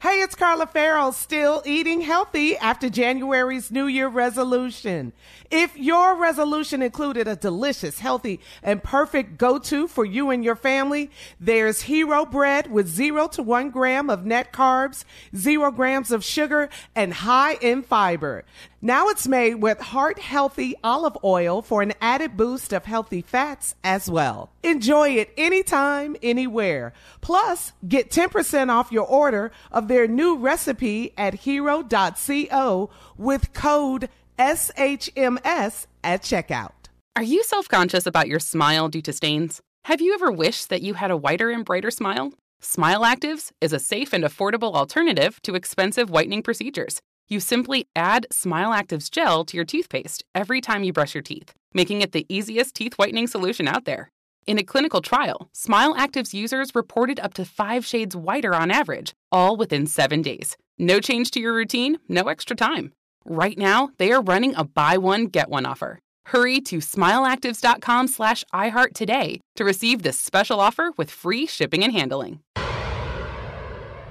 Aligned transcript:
Hey, 0.00 0.20
it's 0.20 0.36
Carla 0.36 0.68
Ferrell, 0.68 1.10
still 1.10 1.60
eating 1.66 2.02
healthy 2.02 2.56
after 2.56 2.88
January's 2.88 3.72
New 3.72 3.88
Year 3.88 4.06
resolution. 4.06 5.12
If 5.50 5.76
your 5.76 6.14
resolution 6.14 6.82
included 6.82 7.26
a 7.26 7.34
delicious, 7.34 7.98
healthy, 7.98 8.38
and 8.62 8.80
perfect 8.80 9.38
go-to 9.38 9.88
for 9.88 10.04
you 10.04 10.30
and 10.30 10.44
your 10.44 10.54
family, 10.54 11.10
there's 11.40 11.82
Hero 11.82 12.24
Bread 12.24 12.70
with 12.70 12.86
zero 12.86 13.26
to 13.26 13.42
one 13.42 13.70
gram 13.70 14.08
of 14.08 14.24
net 14.24 14.52
carbs, 14.52 15.04
zero 15.34 15.72
grams 15.72 16.12
of 16.12 16.22
sugar, 16.22 16.68
and 16.94 17.12
high 17.12 17.54
in 17.54 17.82
fiber. 17.82 18.44
Now 18.80 19.08
it's 19.08 19.26
made 19.26 19.56
with 19.56 19.80
heart 19.80 20.20
healthy 20.20 20.76
olive 20.84 21.18
oil 21.24 21.62
for 21.62 21.82
an 21.82 21.94
added 22.00 22.36
boost 22.36 22.72
of 22.72 22.84
healthy 22.84 23.22
fats 23.22 23.74
as 23.82 24.08
well. 24.08 24.50
Enjoy 24.62 25.08
it 25.08 25.32
anytime, 25.36 26.14
anywhere. 26.22 26.92
Plus, 27.20 27.72
get 27.88 28.10
10% 28.10 28.70
off 28.70 28.92
your 28.92 29.04
order 29.04 29.50
of 29.72 29.87
their 29.88 30.06
new 30.06 30.36
recipe 30.36 31.12
at 31.16 31.34
hero.co 31.34 32.90
with 33.16 33.52
code 33.52 34.08
SHMS 34.38 35.86
at 36.04 36.22
checkout. 36.22 36.72
Are 37.16 37.22
you 37.22 37.42
self 37.42 37.68
conscious 37.68 38.06
about 38.06 38.28
your 38.28 38.38
smile 38.38 38.88
due 38.88 39.02
to 39.02 39.12
stains? 39.12 39.60
Have 39.86 40.00
you 40.00 40.14
ever 40.14 40.30
wished 40.30 40.68
that 40.68 40.82
you 40.82 40.94
had 40.94 41.10
a 41.10 41.16
whiter 41.16 41.50
and 41.50 41.64
brighter 41.64 41.90
smile? 41.90 42.32
Smile 42.60 43.02
Actives 43.02 43.52
is 43.60 43.72
a 43.72 43.78
safe 43.78 44.12
and 44.12 44.24
affordable 44.24 44.74
alternative 44.74 45.40
to 45.42 45.54
expensive 45.54 46.10
whitening 46.10 46.42
procedures. 46.42 47.00
You 47.28 47.40
simply 47.40 47.86
add 47.94 48.26
Smile 48.32 48.70
Actives 48.70 49.10
gel 49.10 49.44
to 49.46 49.56
your 49.56 49.64
toothpaste 49.64 50.24
every 50.34 50.60
time 50.60 50.82
you 50.82 50.92
brush 50.92 51.14
your 51.14 51.22
teeth, 51.22 51.52
making 51.74 52.02
it 52.02 52.12
the 52.12 52.26
easiest 52.28 52.74
teeth 52.74 52.94
whitening 52.94 53.26
solution 53.26 53.68
out 53.68 53.84
there. 53.84 54.10
In 54.46 54.58
a 54.58 54.64
clinical 54.64 55.02
trial, 55.02 55.50
Smile 55.52 55.94
Actives 55.94 56.32
users 56.32 56.74
reported 56.74 57.20
up 57.20 57.34
to 57.34 57.44
five 57.44 57.84
shades 57.84 58.16
whiter 58.16 58.54
on 58.54 58.70
average, 58.70 59.12
all 59.30 59.56
within 59.56 59.86
seven 59.86 60.22
days. 60.22 60.56
No 60.78 61.00
change 61.00 61.30
to 61.32 61.40
your 61.40 61.54
routine, 61.54 61.98
no 62.08 62.28
extra 62.28 62.54
time. 62.56 62.92
Right 63.24 63.58
now, 63.58 63.90
they 63.98 64.12
are 64.12 64.22
running 64.22 64.54
a 64.54 64.64
buy 64.64 64.96
one, 64.98 65.26
get 65.26 65.48
one 65.48 65.66
offer. 65.66 65.98
Hurry 66.26 66.60
to 66.62 66.78
smileactives.com 66.78 68.08
slash 68.08 68.44
iHeart 68.52 68.92
today 68.94 69.40
to 69.56 69.64
receive 69.64 70.02
this 70.02 70.18
special 70.18 70.60
offer 70.60 70.92
with 70.96 71.10
free 71.10 71.46
shipping 71.46 71.82
and 71.82 71.92
handling. 71.92 72.40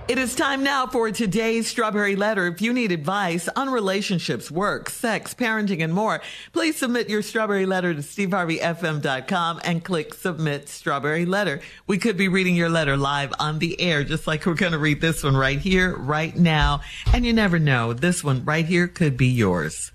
It 0.07 0.17
is 0.17 0.35
time 0.35 0.63
now 0.63 0.87
for 0.87 1.11
today's 1.11 1.67
Strawberry 1.67 2.15
Letter. 2.15 2.47
If 2.47 2.61
you 2.61 2.71
need 2.71 2.93
advice 2.93 3.49
on 3.57 3.69
relationships, 3.69 4.49
work, 4.49 4.89
sex, 4.89 5.33
parenting, 5.33 5.83
and 5.83 5.93
more, 5.93 6.21
please 6.53 6.77
submit 6.77 7.09
your 7.09 7.21
Strawberry 7.21 7.65
Letter 7.65 7.93
to 7.93 7.99
steveharveyfm.com 7.99 9.59
and 9.65 9.83
click 9.83 10.13
Submit 10.13 10.69
Strawberry 10.69 11.25
Letter. 11.25 11.59
We 11.87 11.97
could 11.97 12.15
be 12.15 12.29
reading 12.29 12.55
your 12.55 12.69
letter 12.69 12.95
live 12.95 13.33
on 13.37 13.59
the 13.59 13.81
air, 13.81 14.05
just 14.05 14.27
like 14.27 14.45
we're 14.45 14.53
going 14.53 14.71
to 14.71 14.77
read 14.77 15.01
this 15.01 15.25
one 15.25 15.35
right 15.35 15.59
here, 15.59 15.97
right 15.97 16.33
now. 16.33 16.79
And 17.11 17.25
you 17.25 17.33
never 17.33 17.59
know, 17.59 17.91
this 17.91 18.23
one 18.23 18.45
right 18.45 18.65
here 18.65 18.87
could 18.87 19.17
be 19.17 19.27
yours. 19.27 19.91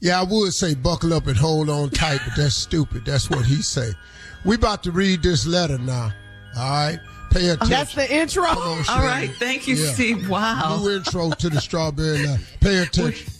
Yeah, 0.00 0.22
I 0.22 0.24
would 0.24 0.54
say 0.54 0.74
buckle 0.74 1.14
up 1.14 1.28
and 1.28 1.36
hold 1.36 1.70
on 1.70 1.90
tight, 1.90 2.18
but 2.26 2.34
that's 2.36 2.56
stupid. 2.56 3.04
That's 3.04 3.30
what 3.30 3.44
he 3.46 3.62
say. 3.62 3.92
We 4.44 4.56
about 4.56 4.82
to 4.82 4.90
read 4.90 5.22
this 5.22 5.46
letter 5.46 5.78
now. 5.78 6.10
All 6.56 6.70
right. 6.70 6.98
Pay 7.34 7.50
oh, 7.50 7.54
attention. 7.54 7.70
That's 7.70 7.94
the 7.94 8.14
intro. 8.14 8.44
On, 8.44 8.84
All 8.88 9.02
right. 9.02 9.28
Thank 9.40 9.66
you, 9.66 9.74
Yeah. 9.74 9.92
Steve. 9.92 10.28
Wow. 10.28 10.78
New 10.80 10.90
intro 10.96 11.30
to 11.30 11.50
the 11.50 11.60
strawberry 11.60 12.24
letter. 12.24 12.42
Pay 12.60 12.78
attention. 12.82 13.32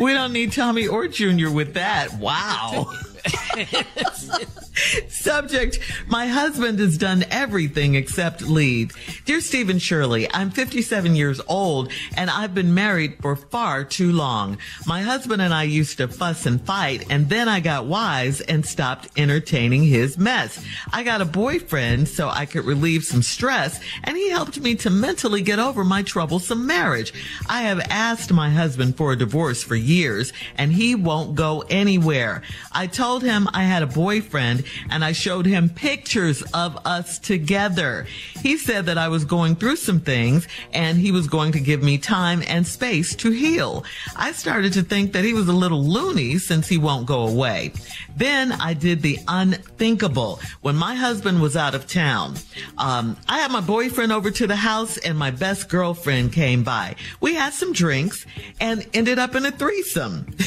We 0.00 0.12
don't 0.14 0.32
need 0.32 0.52
Tommy 0.52 0.88
or 0.88 1.06
Junior 1.06 1.50
with 1.50 1.74
that. 1.74 2.12
Wow. 2.14 2.92
Subject 5.08 5.78
My 6.06 6.26
husband 6.26 6.78
has 6.78 6.98
done 6.98 7.24
everything 7.30 7.94
except 7.94 8.42
lead. 8.42 8.92
Dear 9.24 9.40
Stephen 9.40 9.78
Shirley, 9.78 10.28
I'm 10.32 10.50
57 10.50 11.16
years 11.16 11.40
old 11.48 11.90
and 12.16 12.30
I've 12.30 12.54
been 12.54 12.74
married 12.74 13.16
for 13.20 13.36
far 13.36 13.84
too 13.84 14.12
long. 14.12 14.58
My 14.86 15.02
husband 15.02 15.42
and 15.42 15.52
I 15.52 15.64
used 15.64 15.98
to 15.98 16.08
fuss 16.08 16.46
and 16.46 16.60
fight, 16.60 17.06
and 17.10 17.28
then 17.28 17.48
I 17.48 17.60
got 17.60 17.86
wise 17.86 18.40
and 18.40 18.64
stopped 18.64 19.08
entertaining 19.16 19.84
his 19.84 20.18
mess. 20.18 20.62
I 20.92 21.02
got 21.02 21.20
a 21.20 21.24
boyfriend 21.24 22.08
so 22.08 22.28
I 22.28 22.46
could 22.46 22.64
relieve 22.64 23.04
some 23.04 23.22
stress, 23.22 23.80
and 24.04 24.16
he 24.16 24.30
helped 24.30 24.60
me 24.60 24.74
to 24.76 24.90
mentally 24.90 25.42
get 25.42 25.58
over 25.58 25.84
my 25.84 26.02
troublesome 26.02 26.66
marriage. 26.66 27.12
I 27.48 27.62
have 27.62 27.80
asked 27.90 28.32
my 28.32 28.50
husband 28.50 28.96
for 28.96 29.12
a 29.12 29.16
divorce 29.16 29.62
for 29.62 29.74
years, 29.74 30.32
and 30.56 30.72
he 30.72 30.94
won't 30.94 31.34
go 31.34 31.64
anywhere. 31.68 32.42
I 32.72 32.86
told 32.86 33.15
him 33.22 33.48
I 33.52 33.64
had 33.64 33.82
a 33.82 33.86
boyfriend 33.86 34.64
and 34.90 35.04
I 35.04 35.12
showed 35.12 35.46
him 35.46 35.68
pictures 35.68 36.42
of 36.54 36.78
us 36.86 37.18
together. 37.18 38.06
He 38.42 38.56
said 38.56 38.86
that 38.86 38.98
I 38.98 39.08
was 39.08 39.24
going 39.24 39.56
through 39.56 39.76
some 39.76 40.00
things 40.00 40.46
and 40.72 40.98
he 40.98 41.12
was 41.12 41.26
going 41.26 41.52
to 41.52 41.60
give 41.60 41.82
me 41.82 41.98
time 41.98 42.42
and 42.46 42.66
space 42.66 43.14
to 43.16 43.30
heal. 43.30 43.84
I 44.16 44.32
started 44.32 44.72
to 44.74 44.82
think 44.82 45.12
that 45.12 45.24
he 45.24 45.32
was 45.32 45.48
a 45.48 45.52
little 45.52 45.84
loony 45.84 46.38
since 46.38 46.68
he 46.68 46.78
won't 46.78 47.06
go 47.06 47.26
away. 47.26 47.72
Then 48.16 48.52
I 48.52 48.74
did 48.74 49.02
the 49.02 49.18
unthinkable 49.28 50.40
when 50.62 50.76
my 50.76 50.94
husband 50.94 51.42
was 51.42 51.56
out 51.56 51.74
of 51.74 51.86
town. 51.86 52.36
Um, 52.78 53.16
I 53.28 53.38
had 53.38 53.50
my 53.50 53.60
boyfriend 53.60 54.12
over 54.12 54.30
to 54.30 54.46
the 54.46 54.56
house 54.56 54.96
and 54.98 55.18
my 55.18 55.30
best 55.30 55.68
girlfriend 55.68 56.32
came 56.32 56.62
by. 56.62 56.96
We 57.20 57.34
had 57.34 57.52
some 57.52 57.72
drinks 57.72 58.26
and 58.60 58.86
ended 58.94 59.18
up 59.18 59.34
in 59.34 59.44
a 59.44 59.50
threesome. 59.50 60.26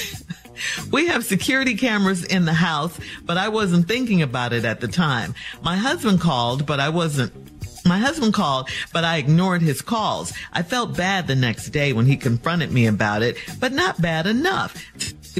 We 0.91 1.07
have 1.07 1.23
security 1.25 1.75
cameras 1.75 2.23
in 2.23 2.45
the 2.45 2.53
house, 2.53 2.97
but 3.23 3.37
I 3.37 3.49
wasn't 3.49 3.87
thinking 3.87 4.21
about 4.21 4.53
it 4.53 4.65
at 4.65 4.81
the 4.81 4.87
time. 4.87 5.35
My 5.61 5.77
husband 5.77 6.21
called, 6.21 6.65
but 6.65 6.79
I 6.79 6.89
wasn't. 6.89 7.33
My 7.85 7.97
husband 7.97 8.33
called, 8.33 8.69
but 8.93 9.03
I 9.03 9.17
ignored 9.17 9.61
his 9.61 9.81
calls. 9.81 10.33
I 10.53 10.63
felt 10.63 10.97
bad 10.97 11.27
the 11.27 11.35
next 11.35 11.69
day 11.69 11.93
when 11.93 12.05
he 12.05 12.17
confronted 12.17 12.71
me 12.71 12.85
about 12.87 13.23
it, 13.23 13.37
but 13.59 13.71
not 13.71 14.01
bad 14.01 14.27
enough. 14.27 14.75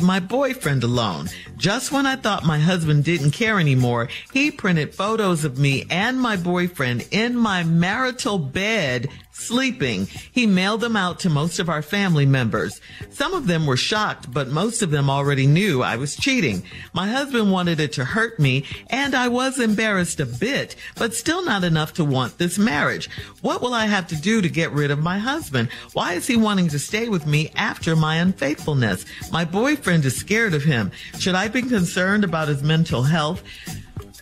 My 0.02 0.20
boyfriend 0.20 0.84
alone. 0.84 1.28
Just 1.58 1.92
when 1.92 2.06
I 2.06 2.16
thought 2.16 2.46
my 2.46 2.58
husband 2.58 3.04
didn't 3.04 3.32
care 3.32 3.60
anymore, 3.60 4.08
he 4.32 4.50
printed 4.50 4.96
photos 4.96 5.44
of 5.44 5.60
me 5.60 5.86
and 5.90 6.20
my 6.20 6.38
boyfriend 6.38 7.08
in 7.12 7.36
my 7.36 7.64
marital 7.64 8.40
bed 8.40 9.10
sleeping. 9.40 10.08
He 10.32 10.46
mailed 10.46 10.82
them 10.82 10.96
out 10.96 11.20
to 11.22 11.30
most 11.30 11.60
of 11.60 11.70
our 11.70 11.82
family 11.82 12.26
members. 12.26 12.82
Some 13.10 13.34
of 13.34 13.48
them 13.48 13.66
were 13.66 13.78
shocked, 13.78 14.32
but 14.32 14.50
most 14.50 14.82
of 14.82 14.92
them 14.92 15.10
already 15.10 15.48
knew 15.48 15.82
I 15.82 15.96
was 15.96 16.16
cheating. 16.16 16.64
My 16.94 17.08
husband 17.08 17.52
wanted 17.52 17.80
it 17.80 17.94
to 17.94 18.06
hurt 18.06 18.40
me, 18.40 18.66
and 18.90 19.16
I 19.16 19.28
was 19.28 19.60
embarrassed 19.60 20.20
a 20.20 20.26
bit, 20.26 20.76
but 20.96 21.16
still 21.16 21.44
not 21.44 21.64
enough 21.64 21.94
to 21.96 22.06
want 22.06 22.38
this 22.38 22.58
marriage. 22.58 23.10
What 23.42 23.62
will 23.62 23.74
I 23.74 23.86
have 23.86 24.08
to 24.08 24.16
do 24.16 24.42
to 24.42 24.50
get 24.50 24.72
rid 24.72 24.92
of 24.92 25.00
my 25.00 25.18
husband? 25.18 25.70
Why 25.94 26.14
is 26.14 26.28
he 26.28 26.36
wanting 26.36 26.68
to 26.70 26.80
stay 26.80 27.10
with 27.10 27.26
me 27.26 27.52
after 27.56 27.96
my 27.96 28.16
unfaithfulness? 28.16 29.06
My 29.32 29.46
boyfriend 29.46 30.06
is 30.06 30.16
scared 30.16 30.54
of 30.54 30.64
him. 30.64 30.92
Should 31.18 31.36
I 31.36 31.48
be 31.48 31.62
concerned 31.62 32.24
about 32.24 32.48
his 32.48 32.64
mental 32.64 33.04
health? 33.04 33.44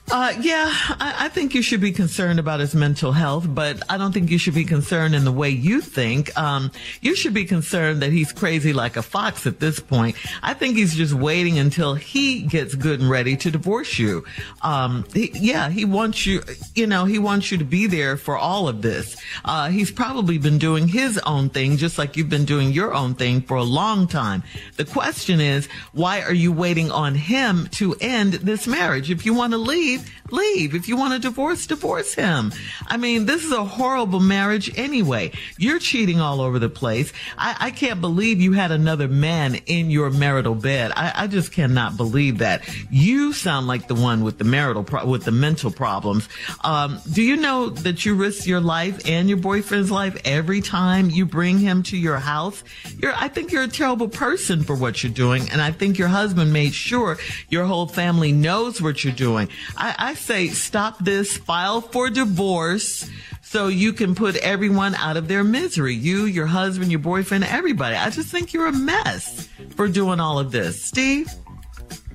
Uh, 0.10 0.34
yeah, 0.40 0.72
I, 0.72 1.16
I, 1.26 1.28
think 1.28 1.54
you 1.54 1.62
should 1.62 1.82
be 1.82 1.92
concerned 1.92 2.40
about 2.40 2.62
his 2.62 2.74
mental 2.74 3.12
health, 3.12 3.46
but 3.50 3.84
I 3.90 3.98
don't 3.98 4.14
think 4.14 4.32
you 4.32 4.38
should 4.38 4.54
be 4.54 4.64
concerned 4.64 5.14
in 5.14 5.26
the 5.26 5.34
way 5.34 5.50
you 5.50 5.82
think. 5.82 6.36
Um, 6.40 6.72
you 7.02 7.14
should 7.14 7.34
be 7.34 7.44
concerned 7.44 8.02
that 8.02 8.14
he's 8.14 8.32
crazy 8.32 8.72
like 8.72 8.96
a 8.96 9.02
fox 9.02 9.46
at 9.46 9.60
this 9.60 9.82
point. 9.82 10.16
I 10.42 10.54
think 10.54 10.78
he's 10.78 10.96
just 10.96 11.14
waiting 11.14 11.60
until 11.60 11.94
he 11.94 12.44
gets 12.44 12.74
good 12.74 13.02
and 13.02 13.10
ready 13.10 13.36
to 13.36 13.52
divorce 13.52 14.00
you. 14.00 14.24
Um, 14.62 15.04
he, 15.14 15.30
yeah, 15.34 15.70
he 15.70 15.84
wants 15.84 16.26
you, 16.26 16.42
you 16.74 16.88
know, 16.88 17.04
he 17.04 17.20
wants 17.20 17.52
you 17.52 17.58
to 17.58 17.66
be 17.66 17.86
there 17.86 18.16
for 18.16 18.38
all 18.38 18.70
of 18.70 18.82
this. 18.82 19.18
Uh, 19.44 19.68
he's 19.68 19.92
probably 19.92 20.38
been 20.38 20.58
doing 20.58 20.88
his 20.88 21.18
own 21.26 21.50
thing, 21.50 21.76
just 21.76 21.98
like 21.98 22.16
you've 22.16 22.30
been 22.30 22.46
doing 22.46 22.72
your 22.72 22.94
own 22.94 23.14
thing 23.14 23.42
for 23.42 23.58
a 23.58 23.64
long 23.64 24.08
time. 24.08 24.42
The 24.78 24.86
question 24.86 25.42
is, 25.42 25.68
why 25.92 26.22
are 26.22 26.34
you 26.34 26.54
waiting 26.54 26.92
on 26.92 27.14
him 27.14 27.68
to 27.72 27.94
end 28.00 28.36
this 28.36 28.68
marriage? 28.68 29.12
If 29.12 29.26
you 29.26 29.34
want 29.34 29.52
to 29.52 29.58
leave, 29.58 29.97
leave, 29.98 30.58
leave. 30.58 30.76
If 30.76 30.88
you 30.88 30.98
want 30.98 31.14
a 31.14 31.20
divorce, 31.20 31.68
divorce 31.68 32.14
him. 32.14 32.52
I 32.88 32.98
mean, 32.98 33.26
this 33.26 33.44
is 33.44 33.52
a 33.52 33.64
horrible 33.64 34.20
marriage 34.20 34.78
anyway. 34.78 35.32
You're 35.58 35.80
cheating 35.80 36.20
all 36.20 36.42
over 36.42 36.60
the 36.60 36.70
place. 36.70 37.14
I, 37.38 37.56
I 37.60 37.72
can't 37.72 38.02
believe 38.02 38.42
you 38.42 38.54
had 38.54 38.72
another 38.72 39.08
man 39.08 39.56
in 39.66 39.90
your 39.90 40.10
marital 40.10 40.56
bed. 40.56 40.92
I, 40.96 41.14
I, 41.16 41.28
just 41.28 41.52
cannot 41.52 41.98
believe 41.98 42.40
that. 42.40 42.64
You 42.90 43.34
sound 43.34 43.68
like 43.68 43.88
the 43.88 43.96
one 43.96 44.24
with 44.24 44.38
the 44.38 44.44
marital, 44.44 44.84
pro- 44.84 45.06
with 45.06 45.26
the 45.26 45.32
mental 45.32 45.72
problems. 45.72 46.28
Um, 46.64 47.00
do 47.12 47.22
you 47.22 47.36
know 47.36 47.70
that 47.70 48.06
you 48.06 48.16
risk 48.16 48.48
your 48.48 48.62
life 48.62 49.08
and 49.08 49.28
your 49.28 49.38
boyfriend's 49.38 49.92
life 49.92 50.20
every 50.26 50.62
time 50.62 51.10
you 51.10 51.26
bring 51.26 51.60
him 51.60 51.84
to 51.84 51.98
your 51.98 52.18
house? 52.18 52.64
You're, 52.98 53.14
I 53.16 53.28
think 53.28 53.52
you're 53.52 53.64
a 53.64 53.68
terrible 53.68 54.08
person 54.08 54.64
for 54.64 54.76
what 54.76 55.04
you're 55.04 55.12
doing. 55.12 55.50
And 55.52 55.62
I 55.62 55.72
think 55.72 55.98
your 55.98 56.08
husband 56.08 56.54
made 56.54 56.74
sure 56.74 57.18
your 57.50 57.66
whole 57.66 57.88
family 57.88 58.32
knows 58.32 58.82
what 58.82 59.04
you're 59.04 59.14
doing. 59.14 59.50
I, 59.76 59.87
I 59.98 60.14
say 60.14 60.48
stop 60.50 60.98
this, 61.00 61.38
file 61.38 61.82
for 61.82 62.10
divorce 62.10 63.10
so 63.42 63.68
you 63.68 63.94
can 63.94 64.14
put 64.14 64.36
everyone 64.38 64.96
out 64.96 65.18
of 65.18 65.28
their 65.28 65.44
misery. 65.44 65.94
You, 65.94 66.26
your 66.26 66.48
husband, 66.48 66.92
your 66.92 67.00
boyfriend, 67.00 67.46
everybody. 67.46 67.96
I 67.96 68.10
just 68.10 68.30
think 68.30 68.54
you're 68.54 68.68
a 68.68 68.74
mess 68.74 69.48
for 69.76 69.88
doing 69.88 70.20
all 70.20 70.38
of 70.38 70.52
this. 70.52 70.84
Steve? 70.84 71.30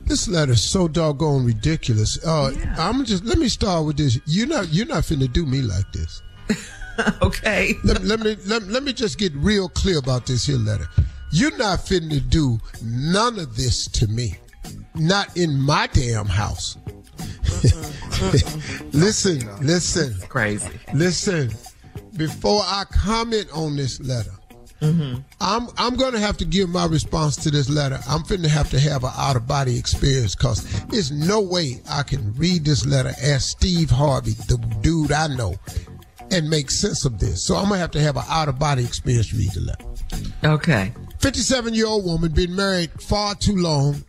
This 0.05 0.29
letter 0.29 0.53
is 0.53 0.63
so 0.63 0.89
doggone 0.89 1.45
ridiculous. 1.47 2.23
Uh, 2.25 2.53
yeah. 2.55 2.75
I'm 2.79 3.05
just 3.05 3.25
let 3.25 3.39
me 3.39 3.49
start 3.49 3.87
with 3.87 3.97
this. 3.97 4.19
You're 4.27 4.49
not 4.49 4.69
you're 4.69 4.87
not 4.87 5.05
finna 5.05 5.33
do 5.33 5.47
me 5.47 5.63
like 5.63 5.91
this. 5.93 6.23
okay. 7.23 7.75
Let, 7.85 8.03
let, 8.05 8.21
me 8.21 8.37
let, 8.47 8.65
let 8.65 8.83
me 8.83 8.93
just 8.93 9.19
get 9.19 9.33
real 9.35 9.69
clear 9.69 9.99
about 9.99 10.27
this 10.27 10.47
here 10.47 10.59
letter. 10.59 10.87
You're 11.31 11.57
not 11.57 11.79
finna 11.79 12.29
do 12.29 12.59
none 12.85 13.39
of 13.39 13.57
this 13.57 13.87
to 13.89 14.07
me. 14.07 14.37
Not 14.95 15.35
in 15.37 15.59
my 15.59 15.87
damn 15.87 16.27
house. 16.27 16.77
listen, 18.93 19.67
listen. 19.67 20.15
Crazy. 20.29 20.71
Listen. 20.95 21.51
Before 22.17 22.63
I 22.63 22.85
comment 22.93 23.47
on 23.55 23.77
this 23.77 24.01
letter, 24.01 24.33
mm-hmm. 24.81 25.21
I'm 25.41 25.69
I'm 25.79 25.97
gonna 25.97 26.19
have 26.19 26.37
to 26.39 26.45
give 26.45 26.69
my 26.69 26.87
response 26.87 27.37
to 27.37 27.51
this 27.51 27.69
letter. 27.71 27.99
I'm 28.09 28.23
finna 28.23 28.49
have 28.49 28.71
to 28.71 28.81
have 28.81 29.05
an 29.05 29.13
out 29.17 29.37
of 29.37 29.47
body 29.47 29.79
experience 29.79 30.35
because 30.35 30.63
there's 30.85 31.11
no 31.11 31.41
way 31.41 31.81
I 31.91 32.03
can 32.03 32.33
read 32.35 32.65
this 32.65 32.85
letter 32.87 33.13
as 33.23 33.45
Steve 33.45 33.91
Harvey, 33.91 34.33
the 34.49 34.59
dude 34.83 35.13
I 35.13 35.29
know, 35.29 35.57
and 36.31 36.49
make 36.51 36.71
sense 36.71 37.05
of 37.05 37.19
this. 37.19 37.43
So 37.43 37.57
I'm 37.57 37.69
gonna 37.69 37.79
have 37.79 37.93
to 37.93 38.01
have 38.01 38.17
an 38.17 38.25
out 38.29 38.49
of 38.49 38.59
body 38.59 38.85
experience 38.85 39.29
to 39.31 39.37
read 39.37 39.53
the 39.53 39.61
letter. 39.61 39.85
Okay. 40.45 40.93
57 41.19 41.73
year 41.75 41.87
old 41.87 42.05
woman 42.05 42.33
been 42.33 42.55
married 42.55 42.91
far 43.01 43.35
too 43.35 43.57
long. 43.57 44.05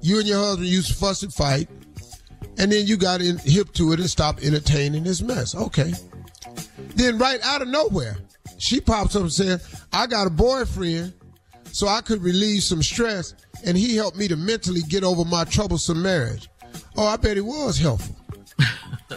You 0.00 0.18
and 0.18 0.26
your 0.26 0.38
husband 0.38 0.68
used 0.68 0.88
to 0.88 0.94
fuss 0.94 1.22
and 1.22 1.32
fight 1.32 1.68
and 2.58 2.70
then 2.70 2.86
you 2.86 2.96
got 2.96 3.20
in, 3.20 3.38
hip 3.38 3.72
to 3.74 3.92
it 3.92 4.00
and 4.00 4.08
stopped 4.08 4.42
entertaining 4.42 5.04
this 5.04 5.22
mess. 5.22 5.54
Okay. 5.54 5.92
Then 6.94 7.18
right 7.18 7.40
out 7.42 7.62
of 7.62 7.68
nowhere, 7.68 8.16
she 8.58 8.80
pops 8.80 9.16
up 9.16 9.22
and 9.22 9.32
says, 9.32 9.84
I 9.92 10.06
got 10.06 10.26
a 10.26 10.30
boyfriend 10.30 11.14
so 11.72 11.88
I 11.88 12.00
could 12.00 12.22
relieve 12.22 12.62
some 12.62 12.82
stress 12.82 13.34
and 13.64 13.76
he 13.76 13.96
helped 13.96 14.16
me 14.16 14.28
to 14.28 14.36
mentally 14.36 14.82
get 14.82 15.04
over 15.04 15.24
my 15.24 15.44
troublesome 15.44 16.02
marriage. 16.02 16.48
Oh, 16.96 17.06
I 17.06 17.16
bet 17.16 17.36
he 17.36 17.40
was 17.40 17.78
helpful. 17.78 18.14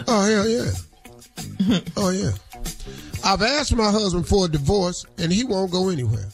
oh, 0.08 0.26
hell 0.26 0.48
yeah. 0.48 1.80
oh, 1.98 2.10
yeah. 2.10 2.32
I've 3.24 3.42
asked 3.42 3.76
my 3.76 3.92
husband 3.92 4.28
for 4.28 4.46
a 4.46 4.48
divorce 4.48 5.06
and 5.18 5.32
he 5.32 5.44
won't 5.44 5.72
go 5.72 5.90
anywhere. 5.90 6.30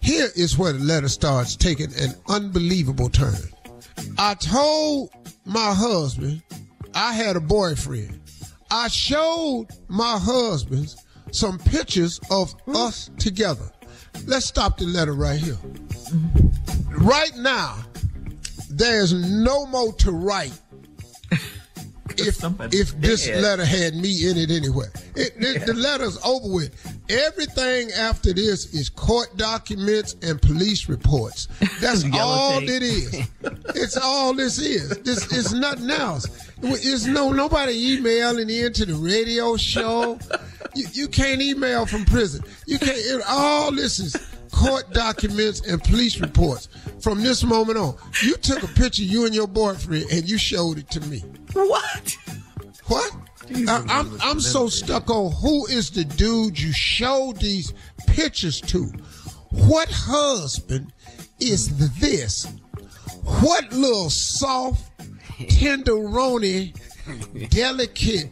Here 0.00 0.28
is 0.34 0.56
where 0.56 0.72
the 0.72 0.78
letter 0.78 1.08
starts 1.08 1.54
taking 1.54 1.92
an 1.98 2.14
unbelievable 2.28 3.10
turn. 3.10 3.36
I 4.16 4.34
told 4.34 5.10
my 5.48 5.72
husband 5.74 6.42
I 6.94 7.12
had 7.12 7.36
a 7.36 7.40
boyfriend. 7.40 8.20
I 8.70 8.88
showed 8.88 9.68
my 9.88 10.18
husband 10.18 10.94
some 11.30 11.58
pictures 11.58 12.20
of 12.30 12.54
us 12.66 13.10
together. 13.18 13.70
Let's 14.26 14.46
stop 14.46 14.78
the 14.78 14.84
letter 14.84 15.12
right 15.12 15.38
here. 15.38 15.58
Right 16.90 17.36
now, 17.36 17.76
there's 18.68 19.12
no 19.12 19.66
more 19.66 19.92
to 19.94 20.10
write 20.10 20.58
if 22.18 22.44
if 22.74 23.00
this 23.00 23.28
letter 23.28 23.64
had 23.64 23.94
me 23.94 24.28
in 24.28 24.36
it 24.36 24.50
anyway. 24.50 24.86
It, 25.14 25.34
yeah. 25.38 25.64
The 25.64 25.74
letter's 25.74 26.18
over 26.24 26.48
with. 26.48 26.74
Everything 27.08 27.90
after 27.92 28.32
this 28.32 28.74
is 28.74 28.88
court 28.88 29.36
documents 29.36 30.16
and 30.22 30.40
police 30.40 30.88
reports. 30.88 31.48
That's 31.80 32.04
all 32.14 32.60
tape. 32.60 32.70
it 32.70 32.82
is. 32.82 33.28
it's 33.74 33.96
all 33.96 34.34
this 34.34 34.58
is. 34.58 34.90
This 34.98 35.32
is 35.32 35.52
nothing 35.54 35.90
else. 35.90 36.26
It's 36.62 37.06
no 37.06 37.32
nobody 37.32 37.94
emailing 37.94 38.50
into 38.50 38.84
the 38.84 38.94
radio 38.94 39.56
show. 39.56 40.18
You, 40.74 40.86
you 40.92 41.08
can't 41.08 41.40
email 41.40 41.86
from 41.86 42.04
prison. 42.04 42.44
You 42.66 42.78
can't. 42.78 42.98
It, 42.98 43.22
all 43.28 43.72
this 43.72 43.98
is 43.98 44.16
court 44.58 44.92
documents 44.92 45.60
and 45.60 45.82
police 45.82 46.20
reports. 46.20 46.68
From 47.00 47.22
this 47.22 47.44
moment 47.44 47.78
on, 47.78 47.96
you 48.22 48.34
took 48.36 48.62
a 48.62 48.66
picture 48.68 49.02
you 49.04 49.24
and 49.24 49.34
your 49.34 49.46
boyfriend 49.46 50.06
and 50.10 50.28
you 50.28 50.36
showed 50.36 50.78
it 50.78 50.90
to 50.90 51.00
me. 51.02 51.20
What? 51.52 52.16
What? 52.86 53.12
I, 53.66 53.84
I'm 53.88 54.20
I'm 54.20 54.40
so 54.40 54.68
stuck 54.68 55.08
on 55.10 55.32
who 55.32 55.66
is 55.66 55.90
the 55.90 56.04
dude 56.04 56.60
you 56.60 56.72
showed 56.72 57.36
these 57.36 57.72
pictures 58.06 58.60
to. 58.62 58.92
What 59.50 59.88
husband 59.90 60.92
is 61.40 61.68
this? 61.98 62.46
What 63.40 63.72
little 63.72 64.10
soft, 64.10 64.90
tenderoni, 65.38 66.74
delicate, 67.50 68.30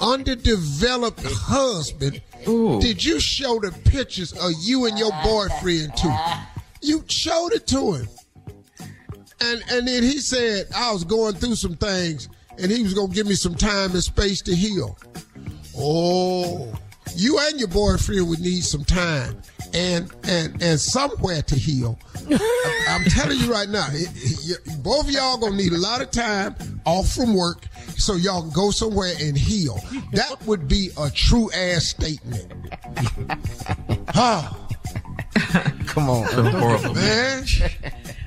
underdeveloped 0.00 1.22
husband 1.24 2.20
Ooh. 2.46 2.80
did 2.80 3.04
you 3.04 3.20
show 3.20 3.58
the 3.60 3.72
pictures 3.90 4.32
of 4.32 4.52
you 4.60 4.86
and 4.86 4.98
your 4.98 5.12
boyfriend 5.22 5.96
to? 5.96 6.46
You 6.80 7.04
showed 7.08 7.52
it 7.52 7.66
to 7.68 7.94
him. 7.94 8.08
And 9.40 9.62
and 9.70 9.86
then 9.86 10.02
he 10.02 10.18
said, 10.18 10.66
I 10.74 10.92
was 10.92 11.04
going 11.04 11.34
through 11.34 11.56
some 11.56 11.76
things 11.76 12.28
and 12.58 12.70
he 12.70 12.82
was 12.82 12.94
gonna 12.94 13.12
give 13.12 13.26
me 13.26 13.34
some 13.34 13.54
time 13.54 13.92
and 13.92 14.02
space 14.02 14.42
to 14.42 14.54
heal. 14.54 14.98
Oh, 15.76 16.72
you 17.14 17.38
and 17.38 17.58
your 17.58 17.68
boyfriend 17.68 18.28
would 18.28 18.40
need 18.40 18.64
some 18.64 18.84
time 18.84 19.40
and 19.74 20.10
and 20.24 20.62
and 20.62 20.80
somewhere 20.80 21.42
to 21.42 21.54
heal. 21.54 21.98
I, 22.30 22.84
am 22.88 23.04
telling 23.04 23.38
you 23.38 23.52
right 23.52 23.68
now, 23.68 23.86
it, 23.90 24.10
it, 24.14 24.82
both 24.82 25.06
of 25.06 25.10
y'all 25.10 25.38
gonna 25.38 25.56
need 25.56 25.72
a 25.72 25.78
lot 25.78 26.00
of 26.00 26.10
time 26.10 26.54
off 26.84 27.12
from 27.12 27.34
work 27.34 27.66
so 27.96 28.14
y'all 28.14 28.42
can 28.42 28.50
go 28.50 28.70
somewhere 28.70 29.14
and 29.20 29.36
heal. 29.36 29.80
That 30.12 30.36
would 30.46 30.68
be 30.68 30.90
a 30.98 31.10
true 31.10 31.50
ass 31.52 31.86
statement. 31.86 32.52
huh. 34.08 34.52
Come 35.86 36.10
on, 36.10 36.28
so 36.30 36.42
horrible, 36.44 36.94
man. 36.94 37.44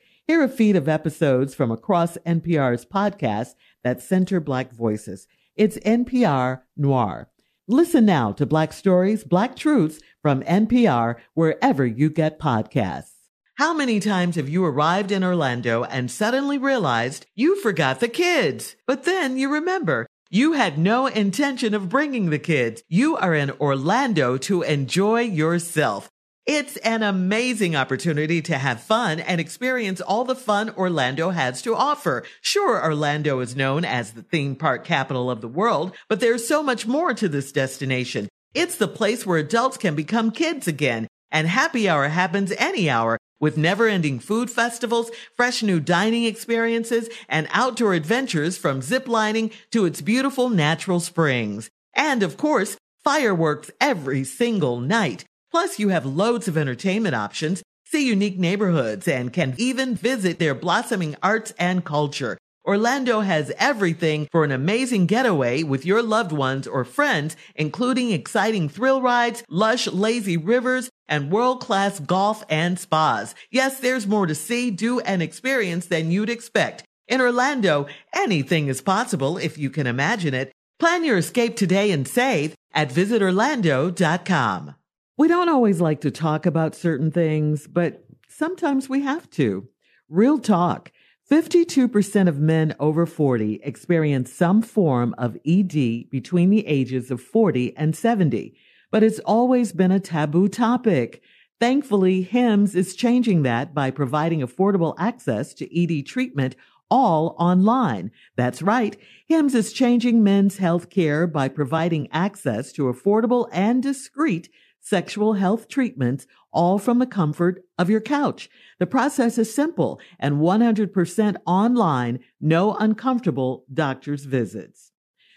Hear 0.27 0.43
a 0.43 0.47
feed 0.47 0.75
of 0.75 0.87
episodes 0.87 1.55
from 1.55 1.71
across 1.71 2.17
NPR's 2.19 2.85
podcasts 2.85 3.55
that 3.83 4.01
center 4.01 4.39
Black 4.39 4.71
voices. 4.71 5.27
It's 5.55 5.77
NPR 5.79 6.61
Noir. 6.77 7.29
Listen 7.67 8.05
now 8.05 8.31
to 8.33 8.45
Black 8.45 8.71
Stories, 8.71 9.23
Black 9.23 9.55
Truths 9.55 9.99
from 10.21 10.43
NPR 10.43 11.15
wherever 11.33 11.85
you 11.85 12.09
get 12.09 12.39
podcasts. 12.39 13.11
How 13.55 13.73
many 13.73 13.99
times 13.99 14.35
have 14.37 14.47
you 14.47 14.63
arrived 14.63 15.11
in 15.11 15.23
Orlando 15.23 15.83
and 15.83 16.09
suddenly 16.09 16.57
realized 16.57 17.25
you 17.35 17.61
forgot 17.61 17.99
the 17.99 18.07
kids? 18.07 18.75
But 18.87 19.03
then 19.03 19.37
you 19.37 19.51
remember 19.51 20.07
you 20.29 20.53
had 20.53 20.77
no 20.77 21.07
intention 21.07 21.73
of 21.73 21.89
bringing 21.89 22.29
the 22.29 22.39
kids. 22.39 22.83
You 22.87 23.17
are 23.17 23.35
in 23.35 23.51
Orlando 23.59 24.37
to 24.37 24.61
enjoy 24.61 25.21
yourself. 25.21 26.09
It's 26.47 26.75
an 26.77 27.03
amazing 27.03 27.75
opportunity 27.75 28.41
to 28.41 28.57
have 28.57 28.81
fun 28.81 29.19
and 29.19 29.39
experience 29.39 30.01
all 30.01 30.25
the 30.25 30.35
fun 30.35 30.71
Orlando 30.71 31.29
has 31.29 31.61
to 31.61 31.75
offer. 31.75 32.23
Sure, 32.41 32.83
Orlando 32.83 33.39
is 33.41 33.55
known 33.55 33.85
as 33.85 34.13
the 34.13 34.23
theme 34.23 34.55
park 34.55 34.83
capital 34.83 35.29
of 35.29 35.41
the 35.41 35.47
world, 35.47 35.93
but 36.09 36.19
there's 36.19 36.47
so 36.47 36.63
much 36.63 36.87
more 36.87 37.13
to 37.13 37.29
this 37.29 37.51
destination. 37.51 38.27
It's 38.55 38.75
the 38.75 38.87
place 38.87 39.23
where 39.23 39.37
adults 39.37 39.77
can 39.77 39.93
become 39.93 40.31
kids 40.31 40.67
again, 40.67 41.07
and 41.31 41.47
happy 41.47 41.87
hour 41.87 42.07
happens 42.07 42.51
any 42.57 42.89
hour 42.89 43.19
with 43.39 43.55
never 43.55 43.87
ending 43.87 44.19
food 44.19 44.49
festivals, 44.49 45.11
fresh 45.35 45.61
new 45.61 45.79
dining 45.79 46.25
experiences, 46.25 47.07
and 47.29 47.47
outdoor 47.51 47.93
adventures 47.93 48.57
from 48.57 48.81
ziplining 48.81 49.53
to 49.69 49.85
its 49.85 50.01
beautiful 50.01 50.49
natural 50.49 50.99
springs. 50.99 51.69
And 51.93 52.23
of 52.23 52.35
course, 52.35 52.77
fireworks 53.03 53.69
every 53.79 54.23
single 54.23 54.79
night. 54.79 55.23
Plus, 55.51 55.77
you 55.79 55.89
have 55.89 56.05
loads 56.05 56.47
of 56.47 56.57
entertainment 56.57 57.13
options, 57.13 57.61
see 57.85 58.07
unique 58.07 58.39
neighborhoods, 58.39 59.07
and 59.07 59.33
can 59.33 59.53
even 59.57 59.93
visit 59.93 60.39
their 60.39 60.55
blossoming 60.55 61.15
arts 61.21 61.53
and 61.59 61.83
culture. 61.83 62.37
Orlando 62.63 63.21
has 63.21 63.51
everything 63.57 64.27
for 64.31 64.43
an 64.43 64.51
amazing 64.51 65.07
getaway 65.07 65.63
with 65.63 65.85
your 65.85 66.01
loved 66.01 66.31
ones 66.31 66.67
or 66.67 66.85
friends, 66.85 67.35
including 67.55 68.11
exciting 68.11 68.69
thrill 68.69 69.01
rides, 69.01 69.43
lush, 69.49 69.87
lazy 69.87 70.37
rivers, 70.37 70.89
and 71.07 71.31
world-class 71.31 71.99
golf 71.99 72.45
and 72.49 72.79
spas. 72.79 73.35
Yes, 73.49 73.79
there's 73.79 74.07
more 74.07 74.27
to 74.27 74.35
see, 74.35 74.71
do, 74.71 74.99
and 75.01 75.21
experience 75.21 75.87
than 75.87 76.11
you'd 76.11 76.29
expect. 76.29 76.83
In 77.07 77.19
Orlando, 77.19 77.87
anything 78.13 78.67
is 78.67 78.79
possible 78.79 79.37
if 79.37 79.57
you 79.57 79.69
can 79.69 79.87
imagine 79.87 80.33
it. 80.33 80.51
Plan 80.79 81.03
your 81.03 81.17
escape 81.17 81.57
today 81.57 81.91
and 81.91 82.07
save 82.07 82.55
at 82.73 82.89
visitorlando.com. 82.89 84.75
We 85.21 85.27
don't 85.27 85.49
always 85.49 85.79
like 85.79 86.01
to 86.01 86.09
talk 86.09 86.47
about 86.47 86.73
certain 86.73 87.11
things, 87.11 87.67
but 87.67 88.03
sometimes 88.27 88.89
we 88.89 89.01
have 89.03 89.29
to. 89.29 89.67
Real 90.09 90.39
talk. 90.39 90.91
52% 91.29 92.27
of 92.27 92.39
men 92.39 92.73
over 92.79 93.05
40 93.05 93.59
experience 93.61 94.33
some 94.33 94.63
form 94.63 95.13
of 95.19 95.37
ED 95.45 96.09
between 96.09 96.49
the 96.49 96.65
ages 96.65 97.11
of 97.11 97.21
40 97.21 97.77
and 97.77 97.95
70, 97.95 98.55
but 98.89 99.03
it's 99.03 99.19
always 99.19 99.73
been 99.73 99.91
a 99.91 99.99
taboo 99.99 100.47
topic. 100.47 101.21
Thankfully, 101.59 102.23
HIMS 102.23 102.73
is 102.73 102.95
changing 102.95 103.43
that 103.43 103.75
by 103.75 103.91
providing 103.91 104.39
affordable 104.39 104.95
access 104.97 105.53
to 105.53 105.69
ED 105.71 106.07
treatment 106.07 106.55
all 106.89 107.35
online. 107.37 108.09
That's 108.37 108.63
right. 108.63 108.97
HIMS 109.27 109.53
is 109.53 109.71
changing 109.71 110.23
men's 110.23 110.57
health 110.57 110.89
care 110.89 111.27
by 111.27 111.47
providing 111.47 112.09
access 112.11 112.71
to 112.71 112.91
affordable 112.91 113.47
and 113.51 113.83
discreet 113.83 114.49
sexual 114.81 115.33
health 115.33 115.67
treatments, 115.67 116.27
all 116.51 116.77
from 116.77 116.99
the 116.99 117.05
comfort 117.05 117.63
of 117.77 117.89
your 117.89 118.01
couch. 118.01 118.49
The 118.79 118.87
process 118.87 119.37
is 119.37 119.53
simple 119.53 120.01
and 120.19 120.35
100% 120.35 121.37
online, 121.45 122.19
no 122.41 122.75
uncomfortable 122.75 123.65
doctor's 123.73 124.25
visits. 124.25 124.91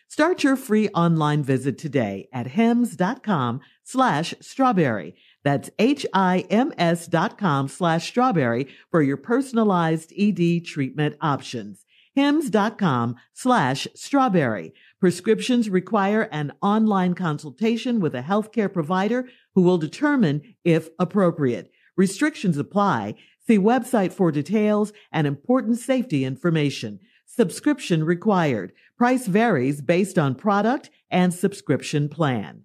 Start 0.09 0.45
your 0.45 0.55
free 0.57 0.89
online 0.91 1.43
visit 1.43 1.77
today 1.77 2.29
at 2.33 2.47
hims.com 2.47 3.61
slash 3.83 4.33
strawberry. 4.41 5.17
That's 5.43 5.71
H-I-M-S 5.79 7.07
dot 7.09 7.37
com 7.37 7.69
slash 7.69 8.09
strawberry 8.09 8.69
for 8.91 9.03
your 9.03 9.17
personalized 9.17 10.13
ED 10.17 10.65
treatment 10.65 11.17
options. 11.21 11.85
hims.com 12.15 13.17
slash 13.33 13.89
strawberry. 13.95 14.73
Prescriptions 15.05 15.69
require 15.69 16.31
an 16.33 16.51
online 16.63 17.13
consultation 17.13 18.01
with 18.01 18.15
a 18.15 18.23
healthcare 18.23 18.73
provider 18.73 19.29
who 19.55 19.61
will 19.61 19.77
determine 19.77 20.55
if 20.65 20.89
appropriate. 20.99 21.71
Restrictions 21.95 22.57
apply. 22.57 23.17
See 23.47 23.59
website 23.59 24.15
for 24.15 24.33
details 24.33 24.95
and 25.13 25.27
important 25.27 25.79
safety 25.79 26.25
information. 26.25 27.01
Subscription 27.27 28.03
required. 28.03 28.73
Price 28.97 29.27
varies 29.27 29.83
based 29.83 30.19
on 30.19 30.37
product 30.37 30.89
and 31.11 31.35
subscription 31.35 32.09
plan. 32.09 32.63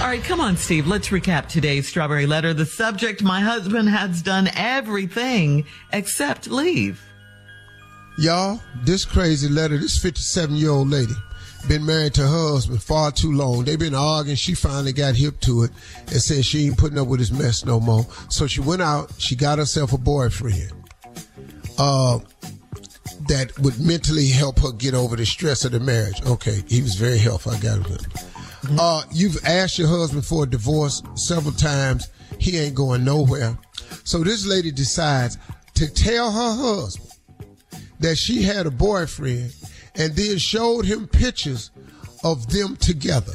All 0.00 0.06
right, 0.06 0.24
come 0.24 0.40
on, 0.40 0.56
Steve. 0.56 0.86
Let's 0.86 1.10
recap 1.10 1.48
today's 1.48 1.86
strawberry 1.86 2.24
letter. 2.24 2.54
The 2.54 2.64
subject, 2.64 3.22
my 3.22 3.42
husband 3.42 3.90
has 3.90 4.22
done 4.22 4.48
everything 4.56 5.66
except 5.92 6.50
leave. 6.50 7.02
Y'all, 8.16 8.62
this 8.82 9.04
crazy 9.04 9.50
letter, 9.50 9.76
this 9.76 9.98
57 9.98 10.56
year 10.56 10.70
old 10.70 10.88
lady 10.88 11.12
been 11.68 11.84
married 11.84 12.14
to 12.14 12.22
her 12.22 12.52
husband 12.52 12.82
far 12.82 13.10
too 13.12 13.32
long. 13.32 13.64
They've 13.64 13.78
been 13.78 13.94
arguing. 13.94 14.36
She 14.36 14.54
finally 14.54 14.92
got 14.92 15.14
hip 15.14 15.40
to 15.40 15.64
it 15.64 15.70
and 16.08 16.20
said 16.20 16.44
she 16.44 16.66
ain't 16.66 16.78
putting 16.78 16.98
up 16.98 17.08
with 17.08 17.20
his 17.20 17.32
mess 17.32 17.64
no 17.64 17.80
more. 17.80 18.06
So 18.28 18.46
she 18.46 18.60
went 18.60 18.82
out. 18.82 19.12
She 19.18 19.36
got 19.36 19.58
herself 19.58 19.92
a 19.92 19.98
boyfriend. 19.98 20.72
Uh, 21.78 22.18
that 23.28 23.52
would 23.58 23.78
mentally 23.80 24.28
help 24.28 24.58
her 24.60 24.72
get 24.72 24.94
over 24.94 25.16
the 25.16 25.26
stress 25.26 25.64
of 25.64 25.72
the 25.72 25.80
marriage. 25.80 26.24
Okay, 26.26 26.62
he 26.66 26.82
was 26.82 26.94
very 26.94 27.18
helpful. 27.18 27.52
I 27.52 27.60
got 27.60 27.78
it. 27.78 27.86
Mm-hmm. 27.86 28.76
Uh, 28.78 29.02
you've 29.12 29.38
asked 29.44 29.78
your 29.78 29.88
husband 29.88 30.24
for 30.24 30.44
a 30.44 30.46
divorce 30.46 31.02
several 31.14 31.54
times. 31.54 32.08
He 32.38 32.58
ain't 32.58 32.74
going 32.74 33.04
nowhere. 33.04 33.56
So 34.04 34.24
this 34.24 34.46
lady 34.46 34.70
decides 34.70 35.38
to 35.74 35.92
tell 35.92 36.30
her 36.30 36.54
husband 36.54 37.10
that 38.00 38.16
she 38.16 38.42
had 38.42 38.66
a 38.66 38.70
boyfriend 38.70 39.54
and 39.96 40.14
then 40.14 40.38
showed 40.38 40.84
him 40.84 41.06
pictures 41.08 41.70
of 42.24 42.48
them 42.50 42.76
together. 42.76 43.32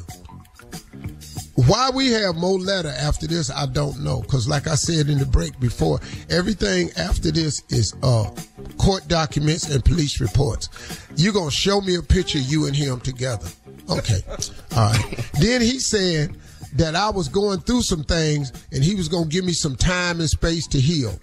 Why 1.55 1.89
we 1.93 2.11
have 2.11 2.35
more 2.35 2.59
letter 2.59 2.93
after 2.97 3.27
this, 3.27 3.49
I 3.49 3.65
don't 3.65 4.03
know. 4.03 4.21
Cause 4.23 4.47
like 4.47 4.67
I 4.67 4.75
said 4.75 5.07
in 5.07 5.17
the 5.17 5.25
break 5.25 5.57
before, 5.59 5.99
everything 6.29 6.89
after 6.97 7.31
this 7.31 7.63
is 7.69 7.93
uh 8.03 8.29
court 8.77 9.07
documents 9.07 9.69
and 9.69 9.83
police 9.83 10.19
reports. 10.19 10.69
You're 11.15 11.33
gonna 11.33 11.51
show 11.51 11.79
me 11.79 11.95
a 11.95 12.01
picture 12.01 12.39
of 12.39 12.45
you 12.45 12.67
and 12.67 12.75
him 12.75 12.99
together. 12.99 13.47
Okay. 13.89 14.19
All 14.75 14.91
right. 14.91 15.29
then 15.39 15.61
he 15.61 15.79
said 15.79 16.35
that 16.75 16.93
I 16.93 17.09
was 17.09 17.29
going 17.29 17.59
through 17.61 17.83
some 17.83 18.03
things 18.03 18.51
and 18.73 18.83
he 18.83 18.93
was 18.95 19.07
gonna 19.07 19.27
give 19.27 19.45
me 19.45 19.53
some 19.53 19.77
time 19.77 20.19
and 20.19 20.29
space 20.29 20.67
to 20.67 20.79
heal. 20.79 21.17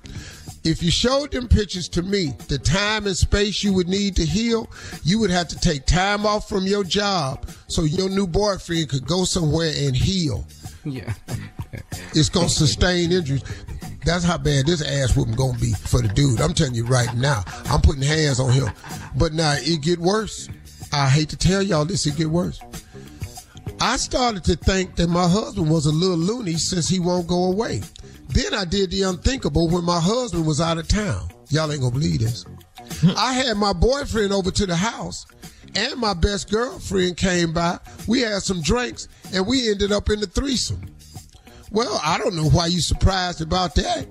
If 0.65 0.81
you 0.83 0.93
showed 0.93 1.33
them 1.33 1.49
pictures 1.49 1.89
to 1.91 2.03
me, 2.03 2.35
the 2.49 2.59
time 2.59 3.07
and 3.07 3.17
space 3.17 3.65
you 3.65 3.73
would 3.73 3.89
need 3.89 4.15
to 4.17 4.25
heal, 4.25 4.71
you 5.03 5.19
would 5.19 5.31
have 5.31 5.49
to 5.49 5.59
take 5.59 5.87
time 5.87 6.25
off 6.25 6.49
from 6.49 6.67
your 6.67 6.85
job 6.85 7.49
so 7.67 7.83
your 7.83 8.09
new 8.09 8.29
boyfriend 8.29 8.89
could 8.89 9.07
go 9.07 9.25
somewhere 9.25 9.73
and 9.77 9.97
heal. 9.97 10.47
Yeah. 10.85 11.15
It's 12.15 12.29
gonna 12.29 12.49
sustain 12.49 13.11
injuries. 13.11 13.43
That's 14.05 14.25
how 14.25 14.39
bad 14.39 14.67
this 14.67 14.83
ass 14.83 15.17
whooping 15.17 15.35
gonna 15.35 15.59
be 15.59 15.73
for 15.73 16.01
the 16.01 16.09
dude. 16.09 16.41
I'm 16.41 16.55
telling 16.55 16.75
you 16.75 16.85
right 16.87 17.13
now. 17.17 17.43
I'm 17.67 17.81
putting 17.81 18.03
hands 18.03 18.39
on 18.39 18.53
him. 18.53 18.71
But 19.17 19.33
now 19.33 19.57
it 19.59 19.81
get 19.83 19.99
worse. 19.99 20.49
I 20.93 21.09
hate 21.09 21.31
to 21.31 21.37
tell 21.37 21.63
y'all 21.63 21.85
this, 21.85 22.07
it 22.07 22.17
get 22.17 22.29
worse. 22.29 22.61
I 23.81 23.97
started 23.97 24.45
to 24.45 24.57
think 24.57 24.97
that 24.97 25.09
my 25.09 25.27
husband 25.27 25.71
was 25.71 25.87
a 25.87 25.93
little 25.93 26.17
loony 26.17 26.55
since 26.55 26.89
he 26.89 27.01
won't 27.01 27.27
go 27.27 27.45
away. 27.45 27.83
Then 28.33 28.55
I 28.55 28.65
did 28.65 28.91
the 28.91 29.03
unthinkable 29.03 29.69
when 29.69 29.85
my 29.85 30.01
husband 30.01 30.47
was 30.47 30.61
out 30.61 30.79
of 30.79 30.89
town. 30.89 31.29
Y'all 31.49 31.71
ain't 31.71 31.81
gonna 31.81 31.93
believe 31.93 32.21
this. 32.21 32.45
I 33.17 33.35
had 33.35 33.57
my 33.57 33.73
boyfriend 33.73 34.33
over 34.33 34.51
to 34.51 34.67
the 34.67 34.77
house 34.77 35.27
and 35.75 35.97
my 36.01 36.15
best 36.15 36.51
girlfriend 36.51 37.17
came 37.17 37.53
by. 37.53 37.79
We 38.07 38.21
had 38.21 38.43
some 38.43 38.63
drinks 38.63 39.09
and 39.33 39.47
we 39.47 39.71
ended 39.71 39.93
up 39.93 40.11
in 40.11 40.21
the 40.21 40.27
threesome. 40.27 40.95
Well, 41.71 42.01
I 42.05 42.19
don't 42.19 42.35
know 42.35 42.49
why 42.49 42.67
you 42.67 42.81
surprised 42.81 43.41
about 43.41 43.75
that. 43.77 44.07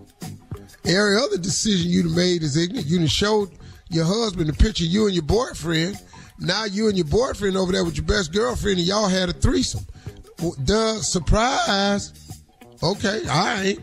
Every 0.85 1.17
other 1.17 1.37
decision 1.37 1.91
you'd 1.91 2.15
made 2.15 2.41
is 2.41 2.57
ignorant. 2.57 2.87
You 2.87 2.97
done 2.97 3.07
showed 3.07 3.51
your 3.89 4.05
husband 4.05 4.49
a 4.49 4.53
picture 4.53 4.83
of 4.83 4.89
you 4.89 5.05
and 5.05 5.13
your 5.13 5.23
boyfriend. 5.23 5.99
Now 6.39 6.65
you 6.65 6.87
and 6.87 6.97
your 6.97 7.05
boyfriend 7.05 7.55
over 7.55 7.71
there 7.71 7.85
with 7.85 7.97
your 7.97 8.05
best 8.05 8.33
girlfriend 8.33 8.79
and 8.79 8.87
y'all 8.87 9.07
had 9.07 9.29
a 9.29 9.33
threesome. 9.33 9.85
Duh, 10.63 10.99
surprise. 11.01 12.13
Okay, 12.81 13.21
all 13.27 13.45
right. 13.45 13.77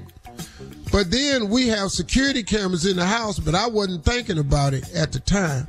But 0.91 1.11
then 1.11 1.49
we 1.49 1.69
have 1.69 1.91
security 1.91 2.43
cameras 2.43 2.87
in 2.87 2.97
the 2.97 3.07
house, 3.07 3.39
but 3.39 3.55
I 3.55 3.67
wasn't 3.67 4.05
thinking 4.05 4.39
about 4.39 4.75
it 4.75 4.93
at 4.95 5.13
the 5.13 5.21
time. 5.21 5.67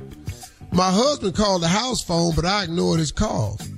My 0.72 0.90
husband 0.90 1.34
called 1.34 1.62
the 1.62 1.68
house 1.68 2.02
phone, 2.02 2.34
but 2.34 2.44
I 2.44 2.64
ignored 2.64 3.00
his 3.00 3.12
calls. 3.12 3.68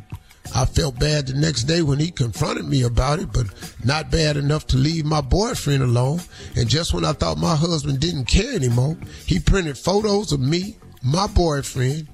I 0.55 0.67
felt 0.67 0.99
bad 0.99 1.27
the 1.27 1.35
next 1.35 1.65
day 1.65 1.81
when 1.83 1.99
he 1.99 2.11
confronted 2.11 2.67
me 2.67 2.83
about 2.83 3.19
it, 3.19 3.33
but 3.33 3.47
not 3.85 4.11
bad 4.11 4.37
enough 4.37 4.67
to 4.69 4.77
leave 4.77 5.07
my 5.07 5.23
boyfriend 5.23 5.83
alone. 5.83 6.21
And 6.57 6.69
just 6.69 6.93
when 6.93 7.05
I 7.05 7.13
thought 7.15 7.39
my 7.39 7.57
husband 7.57 8.01
didn't 8.01 8.27
care 8.27 8.55
anymore, 8.55 8.99
he 9.27 9.41
printed 9.41 9.79
photos 9.79 10.33
of 10.33 10.41
me, 10.41 10.77
my 11.03 11.27
boyfriend, 11.27 12.09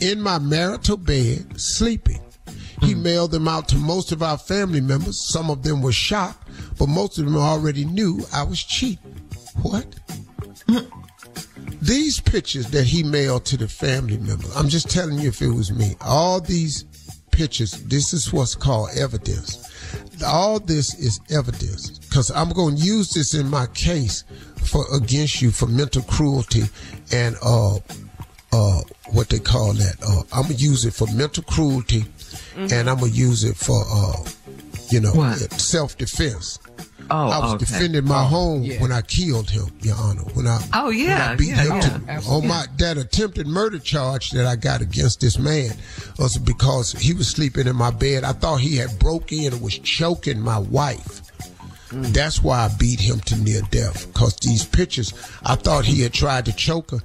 in 0.00 0.22
my 0.22 0.38
marital 0.38 0.96
bed, 0.96 1.60
sleeping. 1.60 2.20
He 2.80 2.94
hmm. 2.94 3.02
mailed 3.02 3.30
them 3.30 3.46
out 3.46 3.68
to 3.68 3.76
most 3.76 4.10
of 4.10 4.22
our 4.22 4.38
family 4.38 4.80
members. 4.80 5.28
Some 5.28 5.50
of 5.50 5.62
them 5.62 5.82
were 5.82 5.92
shocked, 5.92 6.41
but 6.82 6.88
most 6.88 7.16
of 7.16 7.26
them 7.26 7.36
already 7.36 7.84
knew 7.84 8.18
I 8.34 8.42
was 8.42 8.60
cheating. 8.60 9.14
What? 9.62 9.86
These 11.80 12.18
pictures 12.18 12.72
that 12.72 12.82
he 12.82 13.04
mailed 13.04 13.44
to 13.46 13.56
the 13.56 13.68
family 13.68 14.16
members, 14.16 14.56
I'm 14.56 14.68
just 14.68 14.90
telling 14.90 15.20
you 15.20 15.28
if 15.28 15.40
it 15.40 15.50
was 15.50 15.70
me, 15.70 15.94
all 16.00 16.40
these 16.40 16.84
pictures, 17.30 17.84
this 17.84 18.12
is 18.12 18.32
what's 18.32 18.56
called 18.56 18.90
evidence. 18.98 19.70
All 20.26 20.58
this 20.58 20.98
is 20.98 21.20
evidence 21.30 22.00
because 22.00 22.32
I'm 22.32 22.50
going 22.50 22.74
to 22.74 22.82
use 22.82 23.12
this 23.12 23.32
in 23.34 23.48
my 23.48 23.66
case 23.66 24.24
for 24.56 24.84
against 24.92 25.40
you 25.40 25.52
for 25.52 25.66
mental 25.68 26.02
cruelty 26.02 26.64
and 27.12 27.36
uh 27.44 27.76
uh 28.52 28.80
what 29.12 29.28
they 29.28 29.38
call 29.38 29.72
that. 29.74 29.94
Uh, 30.04 30.22
I'm 30.32 30.42
gonna 30.42 30.54
use 30.54 30.84
it 30.84 30.94
for 30.94 31.06
mental 31.14 31.44
cruelty 31.44 32.06
and 32.56 32.90
I'm 32.90 32.98
gonna 32.98 33.12
use 33.12 33.44
it 33.44 33.56
for 33.56 33.84
uh 33.88 34.28
you 34.90 35.00
know 35.00 35.12
self 35.56 35.96
defense. 35.96 36.58
Oh, 37.14 37.28
I 37.28 37.38
was 37.40 37.54
okay. 37.54 37.64
defending 37.66 38.06
my 38.06 38.22
oh, 38.22 38.26
home 38.26 38.62
yeah. 38.62 38.80
when 38.80 38.90
I 38.90 39.02
killed 39.02 39.50
him, 39.50 39.66
Your 39.82 39.96
Honor. 39.96 40.22
When 40.32 40.46
I 40.46 40.58
Oh, 40.72 40.88
yeah, 40.88 41.32
I 41.32 41.36
beat 41.36 41.48
yeah, 41.48 41.62
him 41.62 41.74
yeah. 41.74 41.80
to, 41.80 41.88
oh, 41.94 42.04
Absolutely. 42.08 42.48
on 42.48 42.48
my 42.48 42.66
that 42.78 42.96
attempted 42.96 43.46
murder 43.46 43.78
charge 43.78 44.30
that 44.30 44.46
I 44.46 44.56
got 44.56 44.80
against 44.80 45.20
this 45.20 45.38
man 45.38 45.76
was 46.18 46.38
because 46.38 46.92
he 46.92 47.12
was 47.12 47.28
sleeping 47.28 47.66
in 47.66 47.76
my 47.76 47.90
bed. 47.90 48.24
I 48.24 48.32
thought 48.32 48.62
he 48.62 48.76
had 48.78 48.98
broke 48.98 49.30
in 49.30 49.52
and 49.52 49.60
was 49.60 49.78
choking 49.78 50.40
my 50.40 50.58
wife. 50.58 51.20
Mm. 51.90 52.14
That's 52.14 52.42
why 52.42 52.60
I 52.64 52.68
beat 52.78 53.00
him 53.00 53.20
to 53.20 53.36
near 53.36 53.60
death. 53.70 54.10
Cause 54.14 54.34
these 54.36 54.64
pictures, 54.64 55.12
I 55.44 55.56
thought 55.56 55.84
he 55.84 56.00
had 56.00 56.14
tried 56.14 56.46
to 56.46 56.52
choke 56.54 56.92
her, 56.92 57.00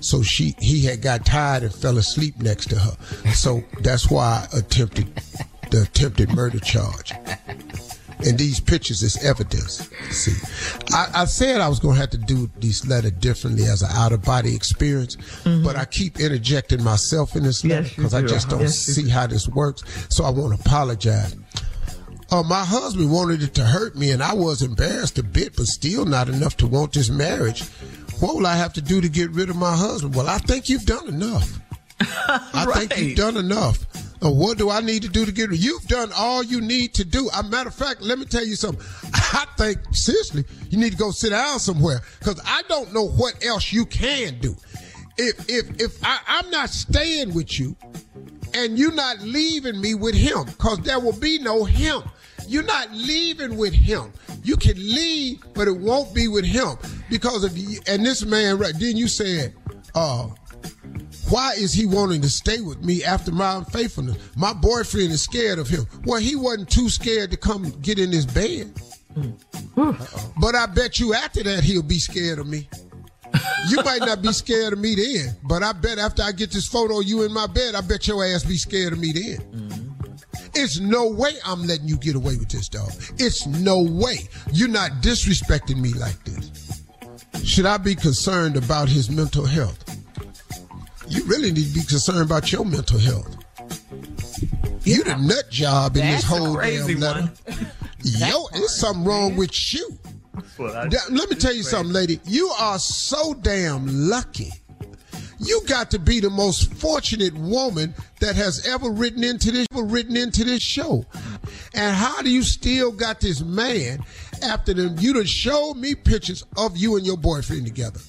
so 0.00 0.24
she 0.24 0.56
he 0.58 0.84
had 0.84 1.02
got 1.02 1.24
tired 1.24 1.62
and 1.62 1.72
fell 1.72 1.98
asleep 1.98 2.36
next 2.38 2.66
to 2.70 2.78
her. 2.80 2.96
So 3.32 3.62
that's 3.80 4.10
why 4.10 4.48
I 4.52 4.58
attempted 4.58 5.22
the 5.70 5.82
attempted 5.82 6.34
murder 6.34 6.58
charge. 6.58 7.12
And 8.24 8.38
these 8.38 8.60
pictures 8.60 9.02
is 9.02 9.22
evidence. 9.24 9.88
See, 10.10 10.32
I, 10.92 11.22
I 11.22 11.24
said 11.24 11.60
I 11.60 11.68
was 11.68 11.80
going 11.80 11.94
to 11.96 12.00
have 12.00 12.10
to 12.10 12.18
do 12.18 12.48
this 12.58 12.86
letter 12.86 13.10
differently 13.10 13.64
as 13.64 13.82
an 13.82 13.90
out 13.92 14.12
of 14.12 14.22
body 14.22 14.54
experience, 14.54 15.16
but 15.44 15.76
I 15.76 15.84
keep 15.84 16.20
interjecting 16.20 16.82
myself 16.84 17.34
in 17.36 17.42
this 17.42 17.64
letter 17.64 17.82
Yes, 17.82 17.94
because 17.94 18.14
I 18.14 18.22
just 18.22 18.48
don't 18.48 18.60
Yes, 18.60 18.78
see 18.78 19.08
how 19.08 19.26
this 19.26 19.48
works. 19.48 19.82
So 20.08 20.24
I 20.24 20.30
want 20.30 20.54
to 20.54 20.60
apologize. 20.60 21.34
Uh, 22.30 22.42
my 22.44 22.64
husband 22.64 23.10
wanted 23.12 23.42
it 23.42 23.54
to 23.54 23.64
hurt 23.64 23.94
me, 23.94 24.10
and 24.10 24.22
I 24.22 24.32
was 24.34 24.62
embarrassed 24.62 25.18
a 25.18 25.22
bit, 25.22 25.54
but 25.56 25.66
still 25.66 26.06
not 26.06 26.28
enough 26.28 26.56
to 26.58 26.66
want 26.66 26.92
this 26.92 27.10
marriage. 27.10 27.62
What 28.20 28.36
will 28.36 28.46
I 28.46 28.56
have 28.56 28.72
to 28.74 28.80
do 28.80 29.00
to 29.00 29.08
get 29.08 29.30
rid 29.32 29.50
of 29.50 29.56
my 29.56 29.76
husband? 29.76 30.14
Well, 30.14 30.28
I 30.28 30.38
think 30.38 30.68
you've 30.68 30.86
done 30.86 31.08
enough. 31.08 31.58
I 32.00 32.86
think 32.86 32.98
you've 32.98 33.16
done 33.16 33.36
enough. 33.36 33.84
What 34.30 34.58
do 34.58 34.70
I 34.70 34.80
need 34.80 35.02
to 35.02 35.08
do 35.08 35.24
to 35.24 35.32
get 35.32 35.52
it? 35.52 35.58
You've 35.58 35.86
done 35.88 36.10
all 36.14 36.42
you 36.42 36.60
need 36.60 36.94
to 36.94 37.04
do. 37.04 37.28
A 37.36 37.42
matter 37.42 37.68
of 37.68 37.74
fact, 37.74 38.02
let 38.02 38.18
me 38.18 38.24
tell 38.24 38.44
you 38.44 38.54
something. 38.54 38.84
I 39.14 39.46
think 39.56 39.78
seriously, 39.92 40.44
you 40.70 40.78
need 40.78 40.92
to 40.92 40.98
go 40.98 41.10
sit 41.10 41.30
down 41.30 41.58
somewhere 41.58 42.00
because 42.18 42.40
I 42.44 42.62
don't 42.68 42.92
know 42.92 43.08
what 43.08 43.44
else 43.44 43.72
you 43.72 43.84
can 43.86 44.38
do. 44.38 44.56
If 45.18 45.48
if 45.48 45.80
if 45.80 46.04
I, 46.04 46.18
I'm 46.26 46.50
not 46.50 46.70
staying 46.70 47.34
with 47.34 47.58
you, 47.58 47.76
and 48.54 48.78
you're 48.78 48.92
not 48.92 49.20
leaving 49.20 49.80
me 49.80 49.94
with 49.94 50.14
him 50.14 50.44
because 50.44 50.78
there 50.80 51.00
will 51.00 51.18
be 51.18 51.38
no 51.38 51.64
him. 51.64 52.02
You're 52.46 52.62
not 52.62 52.92
leaving 52.92 53.56
with 53.56 53.72
him. 53.72 54.12
You 54.42 54.56
can 54.56 54.76
leave, 54.76 55.42
but 55.54 55.68
it 55.68 55.76
won't 55.76 56.14
be 56.14 56.28
with 56.28 56.44
him 56.44 56.76
because 57.08 57.44
of 57.44 57.56
you. 57.56 57.80
And 57.86 58.04
this 58.04 58.24
man, 58.24 58.58
right 58.58 58.74
then 58.78 58.96
you 58.96 59.08
said, 59.08 59.54
uh, 59.94 60.28
why 61.32 61.54
is 61.54 61.72
he 61.72 61.86
wanting 61.86 62.20
to 62.20 62.28
stay 62.28 62.60
with 62.60 62.84
me 62.84 63.02
after 63.02 63.32
my 63.32 63.56
unfaithfulness? 63.56 64.18
My 64.36 64.52
boyfriend 64.52 65.12
is 65.12 65.22
scared 65.22 65.58
of 65.58 65.66
him. 65.66 65.86
Well, 66.04 66.20
he 66.20 66.36
wasn't 66.36 66.68
too 66.68 66.90
scared 66.90 67.30
to 67.30 67.38
come 67.38 67.70
get 67.80 67.98
in 67.98 68.12
his 68.12 68.26
bed. 68.26 68.70
Hmm. 69.14 69.92
But 70.38 70.54
I 70.54 70.66
bet 70.66 71.00
you 71.00 71.14
after 71.14 71.42
that 71.42 71.64
he'll 71.64 71.82
be 71.82 71.98
scared 71.98 72.38
of 72.38 72.46
me. 72.46 72.68
You 73.70 73.78
might 73.82 74.00
not 74.00 74.20
be 74.20 74.30
scared 74.32 74.74
of 74.74 74.78
me 74.78 74.94
then, 74.94 75.34
but 75.44 75.62
I 75.62 75.72
bet 75.72 75.98
after 75.98 76.22
I 76.22 76.32
get 76.32 76.50
this 76.50 76.68
photo 76.68 77.00
of 77.00 77.06
you 77.06 77.22
in 77.22 77.32
my 77.32 77.46
bed, 77.46 77.74
I 77.74 77.80
bet 77.80 78.06
your 78.06 78.22
ass 78.22 78.44
be 78.44 78.58
scared 78.58 78.92
of 78.92 78.98
me 78.98 79.12
then. 79.12 79.38
Mm-hmm. 79.38 80.48
It's 80.54 80.80
no 80.80 81.08
way 81.08 81.32
I'm 81.46 81.66
letting 81.66 81.88
you 81.88 81.96
get 81.96 82.14
away 82.14 82.36
with 82.36 82.50
this, 82.50 82.68
dog. 82.68 82.90
It's 83.16 83.46
no 83.46 83.80
way. 83.80 84.28
You're 84.52 84.68
not 84.68 84.90
disrespecting 85.00 85.80
me 85.80 85.94
like 85.94 86.22
this. 86.24 86.82
Should 87.42 87.64
I 87.64 87.78
be 87.78 87.94
concerned 87.94 88.58
about 88.58 88.90
his 88.90 89.08
mental 89.08 89.46
health? 89.46 89.91
You 91.08 91.24
really 91.24 91.50
need 91.52 91.66
to 91.68 91.74
be 91.74 91.84
concerned 91.84 92.20
about 92.22 92.50
your 92.52 92.64
mental 92.64 92.98
health. 92.98 93.36
You 94.84 95.04
the 95.04 95.16
nut 95.16 95.50
job 95.50 95.96
in 95.96 96.02
this 96.06 96.22
That's 96.22 96.24
a 96.24 96.26
whole 96.44 96.56
crazy 96.56 96.94
damn 96.94 97.00
letter. 97.00 97.20
one. 97.46 97.66
Yo, 98.02 98.48
there's 98.52 98.74
something 98.74 99.04
wrong 99.04 99.36
with 99.36 99.52
you. 99.72 99.98
Da- 100.58 100.98
Let 101.10 101.30
me 101.30 101.36
tell 101.36 101.54
you 101.54 101.62
something, 101.62 101.92
lady. 101.92 102.18
You 102.24 102.48
are 102.58 102.78
so 102.78 103.34
damn 103.34 103.86
lucky. 104.08 104.50
You 105.38 105.60
got 105.66 105.90
to 105.92 105.98
be 105.98 106.20
the 106.20 106.30
most 106.30 106.72
fortunate 106.74 107.34
woman 107.34 107.94
that 108.20 108.36
has 108.36 108.66
ever 108.66 108.90
written 108.90 109.24
into 109.24 109.50
this 109.50 109.66
ever 109.72 109.82
written 109.84 110.16
into 110.16 110.44
this 110.44 110.62
show. 110.62 111.04
And 111.74 111.94
how 111.96 112.22
do 112.22 112.30
you 112.30 112.42
still 112.42 112.92
got 112.92 113.20
this 113.20 113.40
man 113.40 114.04
after 114.42 114.72
them? 114.74 114.96
You 114.98 115.14
done 115.14 115.24
showed 115.24 115.74
me 115.74 115.94
pictures 115.94 116.44
of 116.56 116.76
you 116.76 116.96
and 116.96 117.04
your 117.06 117.16
boyfriend 117.16 117.66
together. 117.66 118.00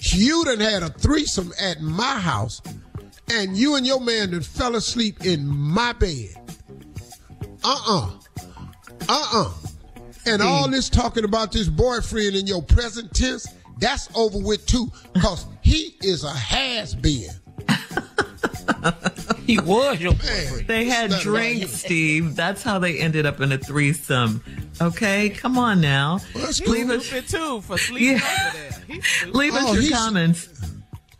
You 0.00 0.44
done 0.44 0.60
had 0.60 0.82
a 0.82 0.88
threesome 0.88 1.52
at 1.60 1.80
my 1.80 2.18
house, 2.18 2.62
and 3.30 3.56
you 3.56 3.76
and 3.76 3.86
your 3.86 4.00
man 4.00 4.30
done 4.30 4.42
fell 4.42 4.76
asleep 4.76 5.24
in 5.24 5.46
my 5.46 5.92
bed. 5.92 6.34
Uh-uh. 7.64 8.10
Uh-uh. 9.08 9.52
And 10.26 10.42
mm. 10.42 10.44
all 10.44 10.68
this 10.68 10.88
talking 10.88 11.24
about 11.24 11.52
this 11.52 11.68
boyfriend 11.68 12.36
in 12.36 12.46
your 12.46 12.62
present 12.62 13.12
tense, 13.14 13.46
that's 13.78 14.08
over 14.14 14.38
with 14.38 14.66
too, 14.66 14.90
because 15.12 15.46
he 15.62 15.96
is 16.02 16.24
a 16.24 16.30
has 16.30 16.94
been. 16.94 17.30
he 19.46 19.58
was 19.58 20.00
your 20.00 20.12
boyfriend. 20.12 20.66
They 20.66 20.84
had 20.86 21.10
drinks, 21.20 21.72
Steve. 21.72 22.36
That's 22.36 22.62
how 22.62 22.78
they 22.78 22.98
ended 22.98 23.26
up 23.26 23.40
in 23.40 23.52
a 23.52 23.58
threesome. 23.58 24.42
Okay, 24.80 25.30
come 25.30 25.58
on 25.58 25.80
now. 25.80 26.20
Well, 26.34 26.44
that's 26.44 26.60
Leave 26.66 26.86
cool. 26.88 26.96
us, 26.96 27.06
Stupid 27.06 27.28
too 27.28 27.60
for 27.62 27.78
sleeping 27.78 28.08
Yeah. 28.18 28.48
over 28.48 28.58
there. 28.58 28.82
He's 28.88 29.06
stupid. 29.16 29.34
leave 29.34 29.54
us 29.54 29.64
Oh, 29.66 29.74
your 29.74 29.92
comments 29.96 30.48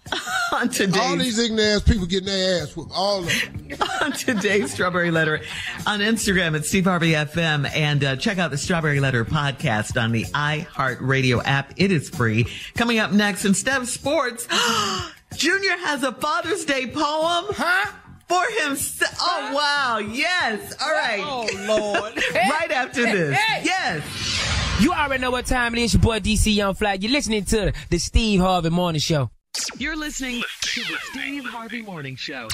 on 0.52 0.70
All 1.00 1.16
these 1.16 1.36
ignorant 1.38 1.60
ass 1.60 1.82
people 1.82 2.06
getting 2.06 2.26
their 2.26 2.62
ass 2.62 2.76
whooped. 2.76 2.92
All 2.94 3.20
of 3.20 3.26
them. 3.26 3.78
on 4.02 4.12
today's 4.12 4.72
Strawberry 4.72 5.10
Letter 5.10 5.40
on 5.84 5.98
Instagram 5.98 6.54
at 6.54 6.64
Steve 6.64 6.84
Harvey 6.84 7.12
FM 7.12 7.68
and 7.74 8.04
uh, 8.04 8.14
check 8.16 8.38
out 8.38 8.52
the 8.52 8.56
Strawberry 8.58 9.00
Letter 9.00 9.24
podcast 9.24 10.00
on 10.00 10.12
the 10.12 10.24
iHeartRadio 10.26 11.42
app. 11.44 11.72
It 11.76 11.90
is 11.90 12.08
free. 12.08 12.46
Coming 12.76 13.00
up 13.00 13.10
next 13.10 13.44
instead 13.44 13.80
of 13.82 13.88
sports, 13.88 14.46
Junior 15.36 15.76
has 15.78 16.02
a 16.02 16.12
Father's 16.12 16.64
Day 16.64 16.86
poem. 16.86 17.46
Huh? 17.50 17.92
For 18.28 18.42
himself. 18.64 19.14
Oh, 19.20 19.52
wow. 19.54 19.98
Yes. 19.98 20.74
All 20.82 20.90
right. 20.90 21.20
Oh 21.22 21.48
Lord. 21.68 22.16
right 22.34 22.72
after 22.72 23.02
this. 23.02 23.36
Hey. 23.38 23.62
Yes. 23.64 24.80
You 24.80 24.92
already 24.92 25.22
know 25.22 25.30
what 25.30 25.46
time 25.46 25.74
it 25.74 25.80
is. 25.80 25.94
Your 25.94 26.02
boy 26.02 26.18
DC 26.18 26.54
Young 26.54 26.74
Fly. 26.74 26.94
You're 26.94 27.12
listening 27.12 27.44
to 27.46 27.72
the 27.88 27.98
Steve 27.98 28.40
Harvey 28.40 28.70
Morning 28.70 29.00
Show. 29.00 29.30
You're 29.78 29.96
listening 29.96 30.42
to 30.62 30.80
the 30.80 30.98
Steve 31.12 31.44
Harvey 31.44 31.82
Morning 31.82 32.16
Show. 32.16 32.48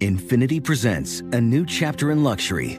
Infiniti 0.00 0.64
presents 0.64 1.20
a 1.32 1.40
new 1.40 1.66
chapter 1.66 2.10
in 2.10 2.24
luxury, 2.24 2.78